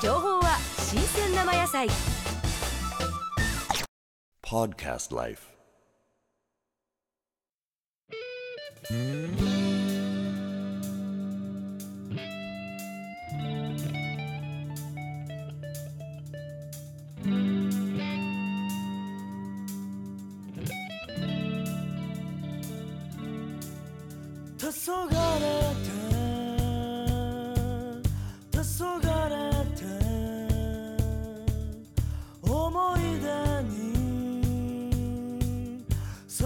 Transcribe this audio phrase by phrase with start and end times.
[0.00, 1.88] 情報は新鮮生野菜。
[4.42, 5.48] Podcast Life。
[24.58, 26.07] 黄昏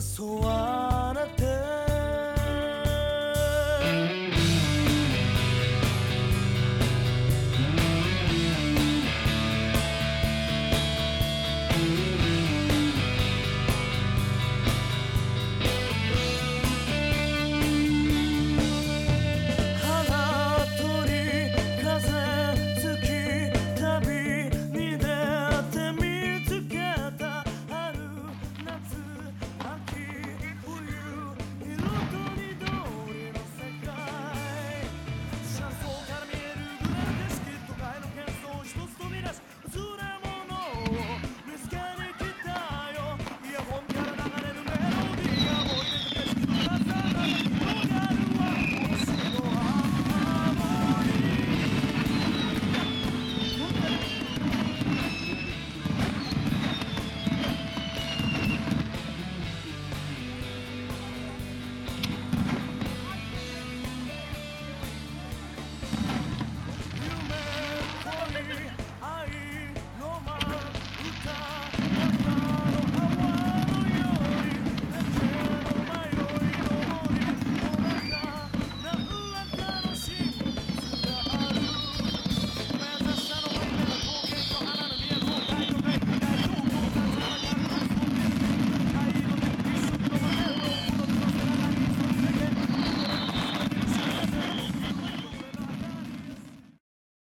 [0.00, 1.49] こそあなた